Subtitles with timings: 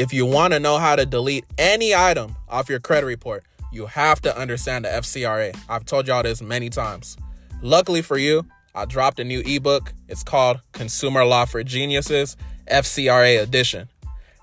[0.00, 3.84] If you want to know how to delete any item off your credit report, you
[3.84, 5.54] have to understand the FCRA.
[5.68, 7.18] I've told y'all this many times.
[7.60, 9.92] Luckily for you, I dropped a new ebook.
[10.08, 12.38] It's called Consumer Law for Geniuses,
[12.70, 13.90] FCRA Edition.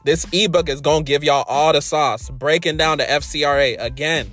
[0.05, 4.29] This ebook is going to give y'all all the sauce, breaking down the FCRA again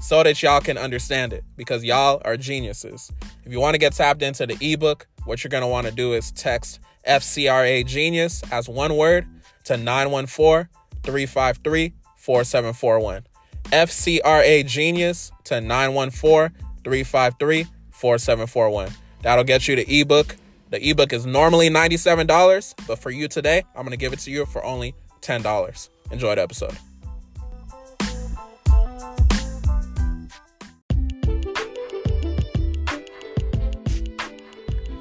[0.00, 3.12] so that y'all can understand it because y'all are geniuses.
[3.44, 5.92] If you want to get tapped into the ebook, what you're going to want to
[5.92, 9.26] do is text FCRA Genius as one word
[9.64, 10.68] to 914
[11.02, 13.22] 353 4741.
[13.64, 16.50] FCRA Genius to 914
[16.84, 18.90] 353 4741.
[19.22, 20.36] That'll get you the ebook.
[20.70, 24.30] The ebook is normally $97, but for you today, I'm going to give it to
[24.30, 25.88] you for only $10.
[26.10, 26.76] Enjoy the episode.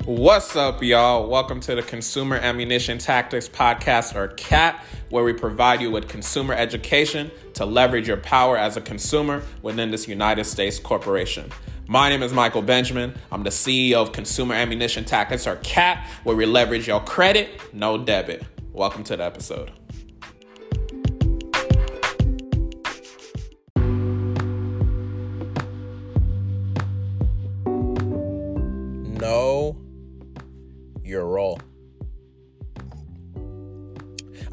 [0.05, 1.29] What's up, y'all?
[1.29, 6.55] Welcome to the Consumer Ammunition Tactics Podcast, or CAT, where we provide you with consumer
[6.55, 11.51] education to leverage your power as a consumer within this United States corporation.
[11.87, 13.13] My name is Michael Benjamin.
[13.31, 17.99] I'm the CEO of Consumer Ammunition Tactics, or CAT, where we leverage your credit, no
[17.99, 18.43] debit.
[18.73, 19.71] Welcome to the episode.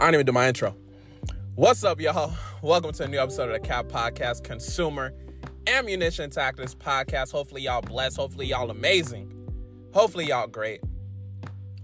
[0.01, 0.77] I don't even do my intro.
[1.57, 2.33] What's up, y'all?
[2.63, 5.13] Welcome to a new episode of the Cap Podcast, Consumer
[5.67, 7.33] Ammunition Tactics Podcast.
[7.33, 8.17] Hopefully, y'all blessed.
[8.17, 9.35] Hopefully, y'all amazing.
[9.93, 10.83] Hopefully, y'all great.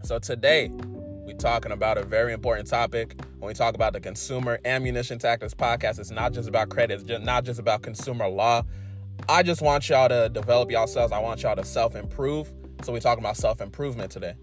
[0.04, 3.20] So, today, we're talking about a very important topic.
[3.40, 7.02] When we talk about the Consumer Ammunition Tactics Podcast, it's not just about credit, it's
[7.02, 8.62] just not just about consumer law.
[9.28, 11.12] I just want y'all to develop yourselves.
[11.12, 12.52] I want y'all to self improve.
[12.84, 14.36] So, we're talking about self improvement today.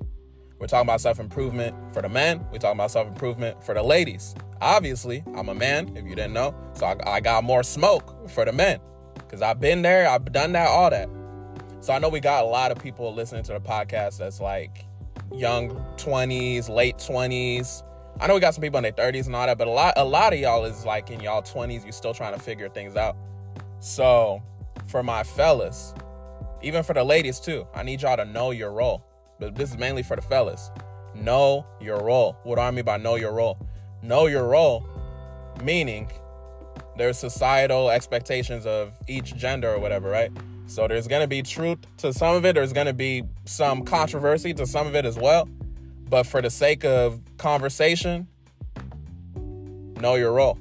[0.61, 2.45] We're talking about self improvement for the men.
[2.51, 4.35] We're talking about self improvement for the ladies.
[4.61, 6.53] Obviously, I'm a man, if you didn't know.
[6.73, 8.79] So I, I got more smoke for the men
[9.16, 11.09] because I've been there, I've done that, all that.
[11.79, 14.85] So I know we got a lot of people listening to the podcast that's like
[15.33, 17.81] young 20s, late 20s.
[18.19, 19.95] I know we got some people in their 30s and all that, but a lot,
[19.97, 22.95] a lot of y'all is like in y'all 20s, you're still trying to figure things
[22.95, 23.17] out.
[23.79, 24.44] So
[24.85, 25.95] for my fellas,
[26.61, 29.03] even for the ladies too, I need y'all to know your role
[29.41, 30.69] but this is mainly for the fellas.
[31.16, 32.38] Know your role.
[32.44, 33.57] What do I mean by know your role?
[34.03, 34.88] Know your role,
[35.63, 36.09] meaning
[36.96, 40.31] there's societal expectations of each gender or whatever, right?
[40.68, 44.66] So there's gonna be truth to some of it, there's gonna be some controversy to
[44.66, 45.50] some of it as well.
[46.07, 48.28] But for the sake of conversation,
[50.00, 50.57] know your role.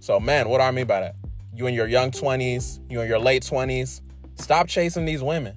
[0.00, 1.16] So, man, what do I mean by that?
[1.54, 4.00] You in your young 20s, you in your late 20s,
[4.36, 5.54] stop chasing these women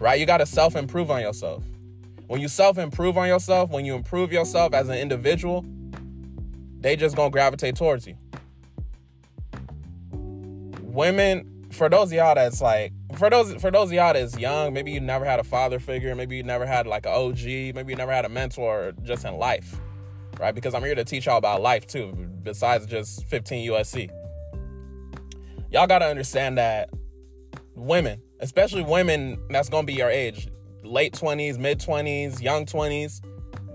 [0.00, 0.18] right?
[0.18, 1.64] You got to self improve on yourself.
[2.26, 5.64] When you self improve on yourself, when you improve yourself as an individual,
[6.80, 8.16] they just gonna gravitate towards you.
[10.82, 14.72] Women, for those of y'all that's like, for those for those of y'all that's young,
[14.72, 17.44] maybe you never had a father figure, maybe you never had like an OG,
[17.74, 19.80] maybe you never had a mentor just in life,
[20.38, 20.54] right?
[20.54, 24.10] Because I'm here to teach y'all about life too, besides just 15 USC.
[25.70, 26.90] Y'all gotta understand that
[27.74, 30.48] women, especially women that's gonna be your age,
[30.82, 33.20] late 20s, mid 20s, young 20s,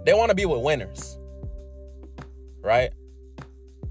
[0.05, 1.17] they wanna be with winners.
[2.61, 2.91] Right?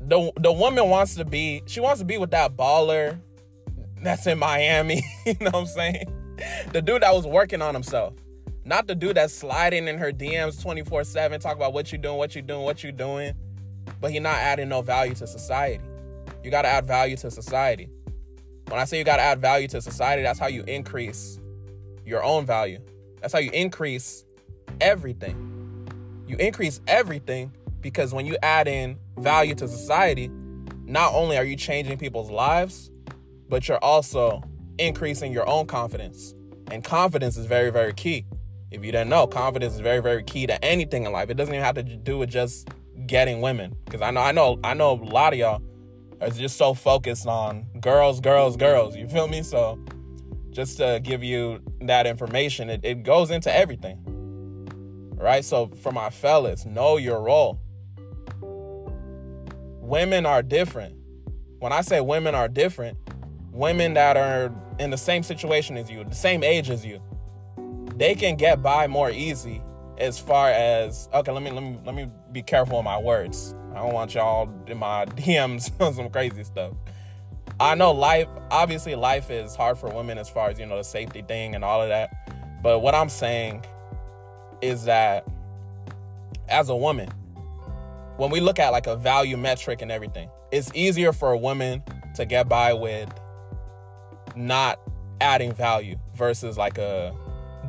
[0.00, 3.18] The the woman wants to be, she wants to be with that baller
[4.02, 6.36] that's in Miami, you know what I'm saying?
[6.72, 8.14] The dude that was working on himself.
[8.64, 12.36] Not the dude that's sliding in her DMs 24-7, talk about what you doing, what
[12.36, 13.34] you doing, what you doing.
[14.00, 15.82] But you're not adding no value to society.
[16.44, 17.88] You gotta add value to society.
[18.72, 21.38] When I say you got to add value to society, that's how you increase
[22.06, 22.78] your own value.
[23.20, 24.24] That's how you increase
[24.80, 25.86] everything.
[26.26, 27.52] You increase everything
[27.82, 30.30] because when you add in value to society,
[30.86, 32.90] not only are you changing people's lives,
[33.50, 34.42] but you're also
[34.78, 36.34] increasing your own confidence.
[36.70, 38.24] And confidence is very, very key.
[38.70, 41.28] If you didn't know, confidence is very, very key to anything in life.
[41.28, 42.70] It doesn't even have to do with just
[43.06, 43.76] getting women.
[43.84, 45.62] Because I know, I know, I know a lot of y'all
[46.22, 48.96] is just so focused on girls, girls, girls.
[48.96, 49.42] You feel me?
[49.42, 49.78] So
[50.50, 53.98] just to give you that information, it, it goes into everything.
[55.16, 55.44] Right?
[55.44, 57.60] So for my fellas, know your role.
[59.80, 60.96] Women are different.
[61.58, 62.98] When I say women are different,
[63.52, 67.00] women that are in the same situation as you, the same age as you,
[67.96, 69.62] they can get by more easy
[70.02, 73.54] as far as okay, let me let me let me be careful with my words.
[73.72, 76.72] I don't want y'all in my DMs on some crazy stuff.
[77.60, 80.82] I know life, obviously, life is hard for women as far as, you know, the
[80.82, 82.10] safety thing and all of that.
[82.62, 83.64] But what I'm saying
[84.60, 85.26] is that
[86.48, 87.08] as a woman,
[88.16, 91.82] when we look at like a value metric and everything, it's easier for a woman
[92.16, 93.08] to get by with
[94.34, 94.80] not
[95.20, 97.14] adding value versus like a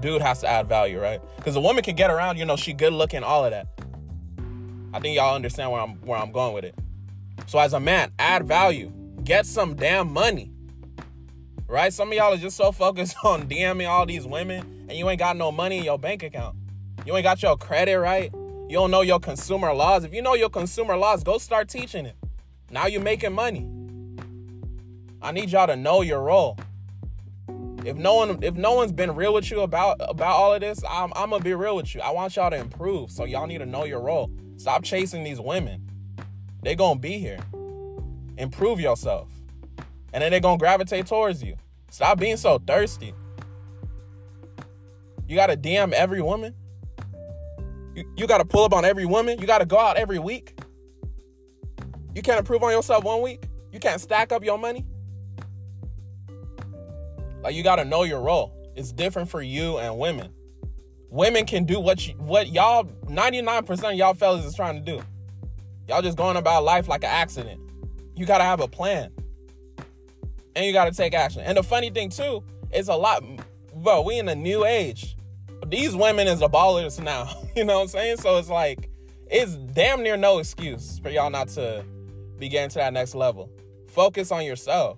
[0.04, 1.22] dude has to add value, right?
[1.38, 3.68] Because a woman can get around, you know, she good looking, all of that.
[4.94, 6.76] I think y'all understand where I'm where I'm going with it.
[7.48, 8.92] So as a man, add value.
[9.24, 10.52] Get some damn money.
[11.68, 11.92] Right?
[11.92, 15.20] Some of y'all are just so focused on DMing all these women and you ain't
[15.20, 16.58] got no money in your bank account.
[17.06, 18.32] You ain't got your credit right.
[18.34, 20.04] You don't know your consumer laws.
[20.04, 22.16] If you know your consumer laws, go start teaching it.
[22.70, 23.68] Now you're making money.
[25.22, 26.58] I need y'all to know your role.
[27.86, 30.82] If no one if no one's been real with you about about all of this,
[30.90, 32.02] I'm, I'm gonna be real with you.
[32.02, 33.12] I want y'all to improve.
[33.12, 34.32] So y'all need to know your role.
[34.58, 35.90] Stop chasing these women.
[36.62, 37.40] They gonna be here.
[38.38, 39.30] Improve yourself.
[40.14, 41.56] And then they're gonna gravitate towards you.
[41.90, 43.14] Stop being so thirsty.
[45.28, 46.54] You gotta DM every woman.
[47.96, 49.40] You, you gotta pull up on every woman.
[49.40, 50.58] You gotta go out every week.
[52.16, 53.46] You can't improve on yourself one week.
[53.72, 54.86] You can't stack up your money.
[57.44, 58.54] Like you gotta know your role.
[58.76, 60.34] It's different for you and women.
[61.10, 65.04] Women can do what you, what y'all 99% of y'all fellas is trying to do.
[65.88, 67.60] Y'all just going about life like an accident.
[68.16, 69.12] You gotta have a plan.
[70.56, 71.42] And you gotta take action.
[71.42, 73.24] And the funny thing too, is a lot
[73.76, 75.16] bro, we in a new age.
[75.68, 77.30] These women is the ballers now.
[77.56, 78.18] You know what I'm saying?
[78.18, 78.90] So it's like
[79.30, 81.86] it's damn near no excuse for y'all not to
[82.40, 83.52] be getting to that next level.
[83.90, 84.98] Focus on yourself.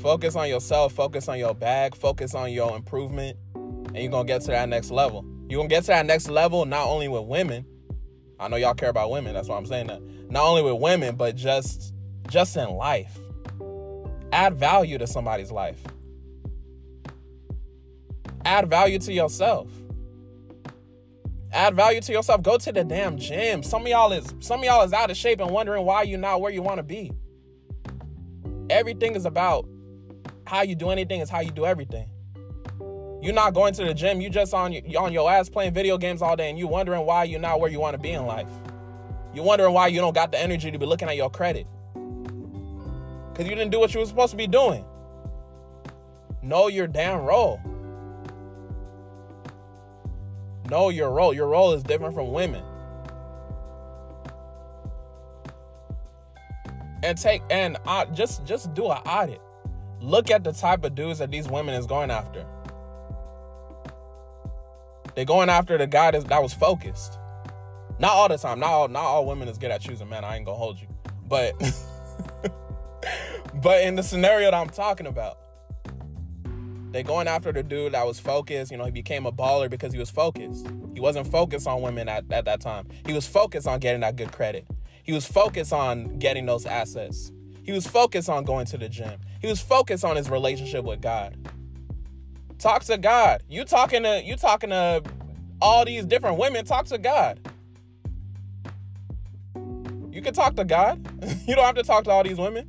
[0.00, 4.40] Focus on yourself, focus on your bag, focus on your improvement, and you're gonna get
[4.40, 5.26] to that next level.
[5.46, 7.66] You're gonna get to that next level not only with women.
[8.38, 10.00] I know y'all care about women, that's why I'm saying that.
[10.30, 11.92] Not only with women, but just
[12.30, 13.18] just in life.
[14.32, 15.82] Add value to somebody's life.
[18.46, 19.70] Add value to yourself.
[21.52, 22.42] Add value to yourself.
[22.42, 23.62] Go to the damn gym.
[23.62, 26.18] Some of y'all is some of y'all is out of shape and wondering why you're
[26.18, 27.12] not where you want to be.
[28.70, 29.68] Everything is about
[30.50, 32.08] how you do anything is how you do everything.
[33.22, 34.20] You're not going to the gym.
[34.20, 37.22] You just on on your ass playing video games all day, and you wondering why
[37.24, 38.48] you're not where you want to be in life.
[39.32, 43.48] You're wondering why you don't got the energy to be looking at your credit because
[43.48, 44.84] you didn't do what you were supposed to be doing.
[46.42, 47.60] Know your damn role.
[50.68, 51.32] Know your role.
[51.32, 52.64] Your role is different from women.
[57.04, 59.40] And take and uh, just just do an audit.
[60.00, 62.46] Look at the type of dudes that these women is going after.
[65.14, 67.18] They're going after the guy that, was focused.
[67.98, 68.60] Not all the time.
[68.60, 70.24] Not all, not all women is good at choosing men.
[70.24, 70.88] I ain't gonna hold you.
[71.28, 71.52] But
[73.62, 75.38] but in the scenario that I'm talking about,
[76.92, 78.72] they're going after the dude that was focused.
[78.72, 80.66] You know, he became a baller because he was focused.
[80.94, 82.88] He wasn't focused on women at, at that time.
[83.06, 84.66] He was focused on getting that good credit.
[85.02, 87.32] He was focused on getting those assets.
[87.70, 89.20] He was focused on going to the gym.
[89.40, 91.36] He was focused on his relationship with God.
[92.58, 93.44] Talk to God.
[93.48, 95.04] You talking to you talking to
[95.62, 97.38] all these different women, talk to God.
[100.10, 100.98] You can talk to God.
[101.46, 102.68] you don't have to talk to all these women.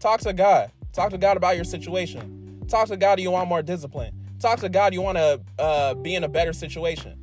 [0.00, 0.72] Talk to God.
[0.92, 2.64] Talk to God about your situation.
[2.66, 3.20] Talk to God.
[3.20, 4.12] You want more discipline?
[4.40, 4.94] Talk to God.
[4.94, 7.20] You want to uh, be in a better situation.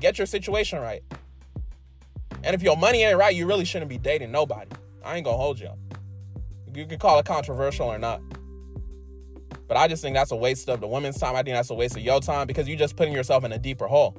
[0.00, 1.02] Get your situation right.
[2.42, 4.70] And if your money ain't right, you really shouldn't be dating nobody.
[5.06, 5.78] I ain't gonna hold y'all.
[6.74, 8.20] You can call it controversial or not.
[9.68, 11.34] But I just think that's a waste of the woman's time.
[11.34, 13.58] I think that's a waste of your time because you're just putting yourself in a
[13.58, 14.16] deeper hole.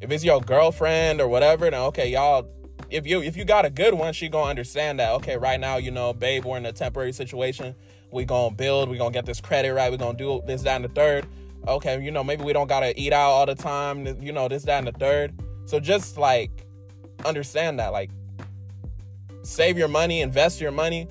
[0.00, 2.50] If it's your girlfriend or whatever, then okay, y'all.
[2.90, 5.12] If you if you got a good one, she gonna understand that.
[5.12, 7.74] Okay, right now, you know, babe, we're in a temporary situation.
[8.10, 8.88] We gonna build.
[8.88, 9.90] We gonna get this credit right.
[9.90, 11.26] We gonna do this, and the third.
[11.66, 14.06] Okay, you know, maybe we don't gotta eat out all the time.
[14.22, 15.32] You know, this, and the third.
[15.64, 16.66] So just like
[17.24, 18.10] understand that, like
[19.44, 21.06] save your money, invest your money,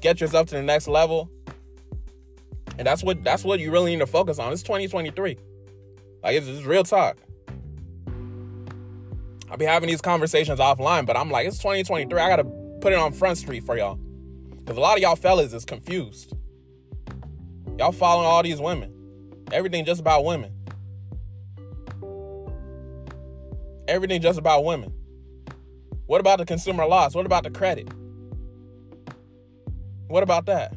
[0.00, 1.30] get yourself to the next level.
[2.78, 4.52] And that's what that's what you really need to focus on.
[4.52, 5.36] It's 2023.
[6.22, 7.16] Like it's, it's real talk.
[9.50, 12.18] I'll be having these conversations offline, but I'm like, it's 2023.
[12.18, 12.44] I gotta
[12.80, 13.98] put it on front street for y'all.
[14.66, 16.34] Cause a lot of y'all fellas is confused.
[17.78, 18.92] Y'all following all these women.
[19.50, 20.52] Everything just about women.
[23.88, 24.92] Everything just about women.
[26.06, 27.14] What about the consumer laws?
[27.14, 27.88] What about the credit?
[30.08, 30.74] What about that?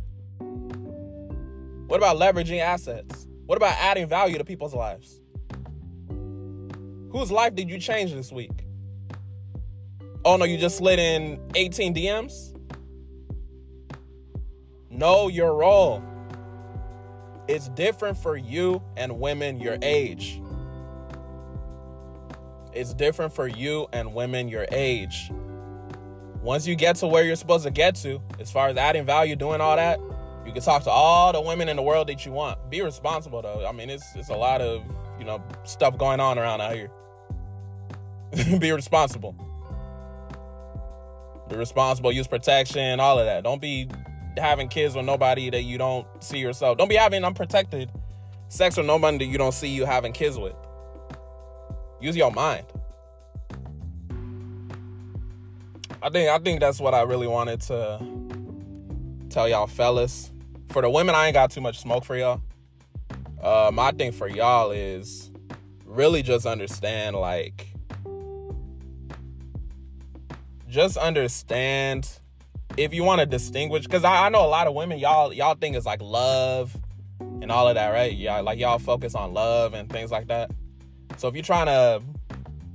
[1.88, 3.28] What about leveraging assets?
[3.46, 5.20] What about adding value to people's lives?
[7.12, 8.66] Whose life did you change this week?
[10.24, 12.58] Oh no, you just slid in 18 DMs?
[14.90, 16.04] Know your role.
[17.48, 20.42] It's different for you and women your age.
[22.76, 25.32] It's different for you and women your age.
[26.42, 29.36] Once you get to where you're supposed to get to, as far as adding value,
[29.36, 30.00] doing all that,
[30.46, 32.70] you can talk to all the women in the world that you want.
[32.70, 33.66] Be responsible though.
[33.66, 34.84] I mean, it's it's a lot of
[35.18, 36.92] you know stuff going on around out here.
[38.60, 39.36] Be responsible.
[41.50, 42.12] Be responsible.
[42.12, 43.00] Use protection.
[43.00, 43.44] All of that.
[43.44, 43.88] Don't be
[44.38, 46.78] having kids with nobody that you don't see yourself.
[46.78, 47.90] Don't be having unprotected
[48.50, 50.56] sex with nobody that you don't see you having kids with.
[52.06, 52.68] Use your mind.
[56.04, 58.00] I think I think that's what I really wanted to
[59.32, 60.32] tell y'all fellas.
[60.70, 62.44] For the women, I ain't got too much smoke for y'all.
[63.42, 65.32] Uh, my thing for y'all is
[65.84, 67.74] really just understand like
[70.70, 72.20] just understand
[72.78, 75.56] if you want to distinguish because I, I, know a lot of women y'all y'all
[75.56, 76.76] think it's like love
[77.20, 80.52] and all of that right yeah like y'all focus on love and things like that
[81.18, 82.02] so if you're trying to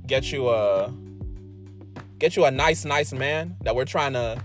[0.07, 0.93] get you a
[2.17, 4.41] get you a nice nice man that we're trying to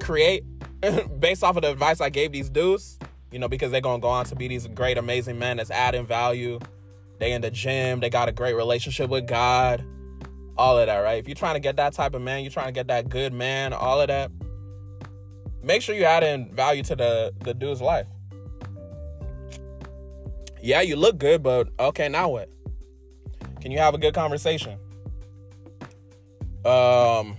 [0.00, 0.44] create
[1.20, 2.98] based off of the advice i gave these dudes
[3.30, 6.06] you know because they're gonna go on to be these great amazing men that's adding
[6.06, 6.58] value
[7.18, 9.84] they in the gym they got a great relationship with god
[10.58, 11.18] all of that, right?
[11.18, 13.32] If you're trying to get that type of man, you're trying to get that good
[13.32, 14.30] man, all of that,
[15.62, 18.06] make sure you add in value to the, the dude's life.
[20.62, 22.50] Yeah, you look good, but okay, now what?
[23.60, 24.78] Can you have a good conversation?
[26.64, 27.36] Um,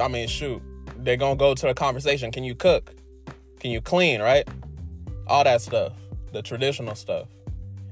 [0.00, 0.62] I mean, shoot,
[0.98, 2.30] they're gonna go to the conversation.
[2.30, 2.94] Can you cook?
[3.60, 4.48] Can you clean, right?
[5.26, 5.92] All that stuff,
[6.32, 7.28] the traditional stuff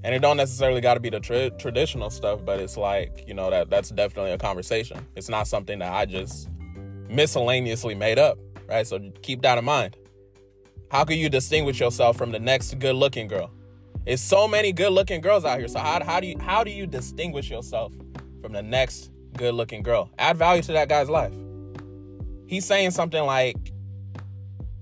[0.02, 3.34] and it don't necessarily got to be the tra- traditional stuff but it's like you
[3.34, 6.48] know that that's definitely a conversation it's not something that i just
[7.08, 8.38] miscellaneously made up
[8.68, 9.96] right so keep that in mind
[10.90, 13.50] how can you distinguish yourself from the next good looking girl
[14.06, 16.70] it's so many good looking girls out here so how, how do you how do
[16.70, 17.92] you distinguish yourself
[18.40, 21.34] from the next good looking girl add value to that guy's life
[22.46, 23.56] he's saying something like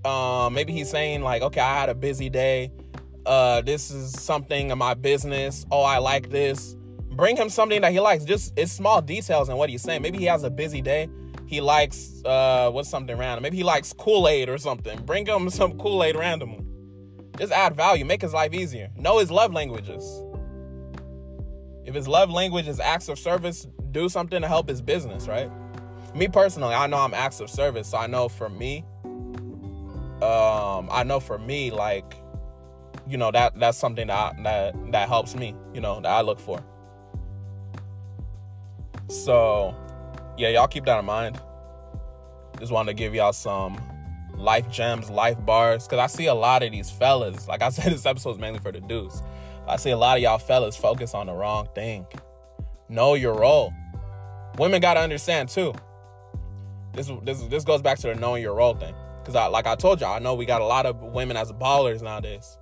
[0.05, 2.71] um maybe he's saying like okay i had a busy day
[3.29, 5.65] uh, this is something in my business.
[5.71, 6.75] Oh, I like this.
[7.11, 8.23] Bring him something that he likes.
[8.23, 10.01] Just it's small details in what he's saying.
[10.01, 11.09] Maybe he has a busy day.
[11.45, 13.43] He likes uh, what's something random.
[13.43, 14.99] Maybe he likes Kool Aid or something.
[15.03, 16.65] Bring him some Kool Aid randomly.
[17.39, 18.05] Just add value.
[18.05, 18.89] Make his life easier.
[18.95, 20.03] Know his love languages.
[21.85, 25.49] If his love language is acts of service, do something to help his business, right?
[26.13, 28.83] Me personally, I know I'm acts of service, so I know for me,
[30.21, 32.13] um, I know for me, like
[33.09, 36.39] you know that that's something that that that helps me you know that i look
[36.39, 36.63] for
[39.09, 39.75] so
[40.37, 41.39] yeah y'all keep that in mind
[42.59, 43.81] just wanted to give y'all some
[44.39, 47.91] life gems life bars because i see a lot of these fellas like i said
[47.91, 49.21] this episode is mainly for the dudes
[49.67, 52.05] i see a lot of y'all fellas focus on the wrong thing.
[52.89, 53.71] Know your role.
[54.57, 55.73] Women got to understand too.
[56.93, 58.95] This this this goes back to the knowing your role thing.
[59.21, 61.51] Because I, like I told y'all, I know we got a lot of women as
[61.51, 62.57] ballers nowadays.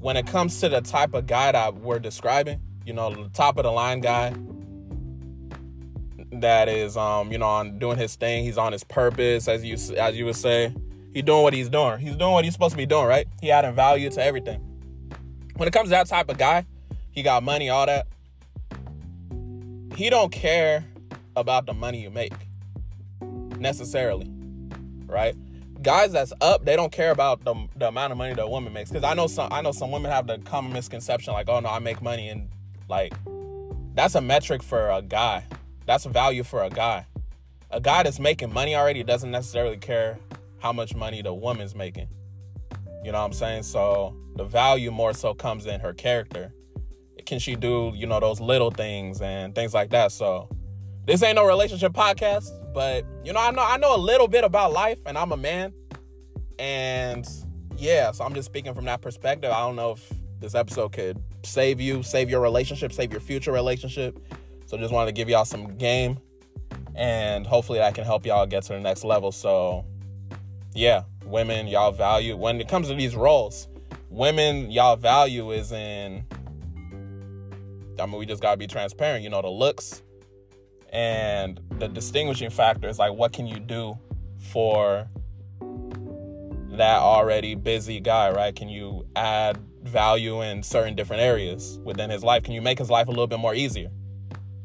[0.00, 3.56] When it comes to the type of guy that we're describing, you know, the top
[3.56, 4.34] of the line guy
[6.40, 9.74] that is um, you know, on doing his thing, he's on his purpose, as you
[9.96, 10.74] as you would say.
[11.16, 11.98] He's doing what he's doing.
[11.98, 13.26] He's doing what he's supposed to be doing, right?
[13.40, 14.60] He adding value to everything.
[15.54, 16.66] When it comes to that type of guy,
[17.10, 18.06] he got money, all that.
[19.94, 20.84] He don't care
[21.34, 22.34] about the money you make
[23.22, 24.30] necessarily,
[25.06, 25.34] right?
[25.80, 28.90] guys that's up, they don't care about the, the amount of money the woman makes.
[28.90, 31.70] Because I know some I know some women have the common misconception like, oh no,
[31.70, 32.50] I make money and
[32.90, 33.14] like
[33.94, 35.44] that's a metric for a guy.
[35.86, 37.06] That's a value for a guy.
[37.70, 40.18] A guy that's making money already doesn't necessarily care
[40.58, 42.08] how much money the woman's making.
[43.04, 43.62] You know what I'm saying?
[43.62, 46.52] So the value more so comes in her character.
[47.24, 50.12] Can she do, you know, those little things and things like that?
[50.12, 50.48] So
[51.04, 54.44] this ain't no relationship podcast, but you know, I know I know a little bit
[54.44, 55.72] about life and I'm a man.
[56.58, 57.28] And
[57.76, 59.50] yeah, so I'm just speaking from that perspective.
[59.50, 63.52] I don't know if this episode could save you, save your relationship, save your future
[63.52, 64.18] relationship.
[64.66, 66.18] So just wanted to give y'all some game
[66.96, 69.30] and hopefully I can help y'all get to the next level.
[69.30, 69.84] So
[70.76, 73.66] yeah, women, y'all value when it comes to these roles,
[74.10, 76.24] women, y'all value is in
[77.98, 79.24] I mean, we just gotta be transparent.
[79.24, 80.02] You know, the looks,
[80.92, 83.98] and the distinguishing factor is like what can you do
[84.52, 85.08] for
[86.72, 88.54] that already busy guy right?
[88.54, 92.42] Can you add value in certain different areas within his life?
[92.42, 93.90] Can you make his life a little bit more easier?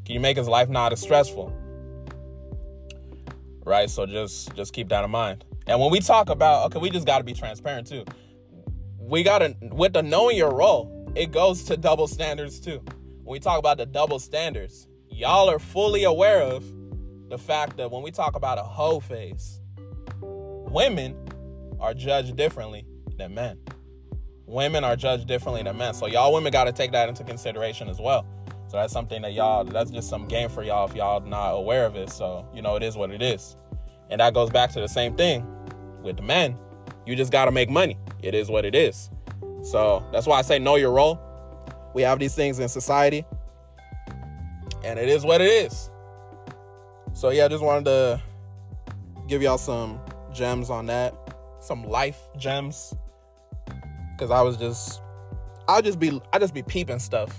[0.04, 1.56] Can you make his life not as stressful?
[3.64, 6.90] Right so just just keep that in mind and when we talk about okay we
[6.90, 8.04] just got to be transparent too
[8.98, 12.80] we got to with the knowing your role it goes to double standards too
[13.24, 16.64] when we talk about the double standards y'all are fully aware of
[17.32, 19.62] the fact that when we talk about a hoe phase,
[20.20, 21.16] women
[21.80, 22.84] are judged differently
[23.16, 23.58] than men.
[24.44, 25.94] Women are judged differently than men.
[25.94, 28.26] So y'all women got to take that into consideration as well.
[28.68, 31.86] So that's something that y'all that's just some game for y'all if y'all not aware
[31.86, 32.10] of it.
[32.10, 33.56] So, you know, it is what it is.
[34.12, 35.46] And that goes back to the same thing
[36.02, 36.58] with the men.
[37.06, 37.96] You just got to make money.
[38.22, 39.10] It is what it is.
[39.62, 41.18] So, that's why I say know your role.
[41.94, 43.24] We have these things in society.
[44.84, 45.88] And it is what it is.
[47.14, 48.22] So, yeah, I just wanted to
[49.28, 49.98] give y'all some
[50.30, 51.14] gems on that.
[51.60, 52.94] Some life gems
[54.12, 55.00] because I was just,
[55.68, 57.34] I'll just be, I just be peeping stuff,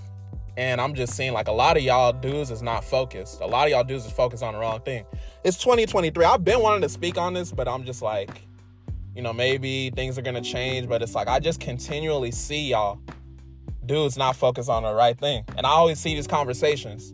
[0.58, 3.42] and I'm just seeing like a lot of y'all dudes is not focused.
[3.42, 5.06] A lot of y'all dudes is focused on the wrong thing.
[5.44, 6.24] It's 2023.
[6.26, 8.30] I've been wanting to speak on this, but I'm just like,
[9.16, 13.00] you know, maybe things are gonna change, but it's like I just continually see y'all
[13.86, 17.14] dudes not focused on the right thing, and I always see these conversations.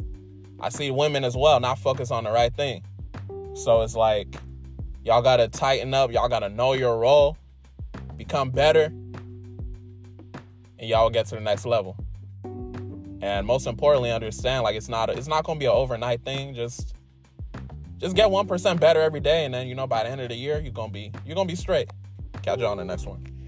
[0.60, 2.84] I see women as well not focused on the right thing.
[3.55, 4.36] So it's like
[5.03, 6.12] y'all gotta tighten up.
[6.12, 7.38] Y'all gotta know your role,
[8.17, 8.86] become better,
[10.77, 11.98] and y'all get to the next level.
[13.22, 16.56] And most importantly, understand like it's not a, it's not gonna be an overnight thing.
[16.56, 16.96] Just
[17.98, 20.30] just get one percent better every day, and then you know by the end of
[20.30, 21.90] the year you're gonna be you're gonna be straight.
[22.42, 23.38] Catch you on the next one.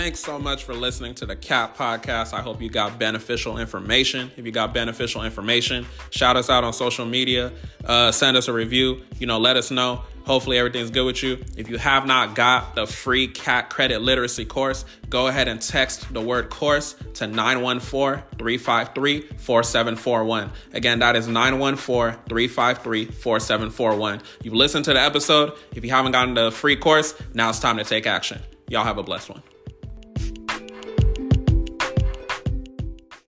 [0.00, 2.32] Thanks so much for listening to the CAP podcast.
[2.32, 4.30] I hope you got beneficial information.
[4.34, 7.52] If you got beneficial information, shout us out on social media,
[7.84, 10.02] uh, send us a review, you know, let us know.
[10.24, 11.44] Hopefully, everything's good with you.
[11.54, 16.10] If you have not got the free CAT credit literacy course, go ahead and text
[16.14, 20.50] the word course to 914 353 4741.
[20.72, 24.22] Again, that is 914 353 4741.
[24.42, 25.58] You've listened to the episode.
[25.76, 28.40] If you haven't gotten the free course, now it's time to take action.
[28.66, 29.42] Y'all have a blessed one.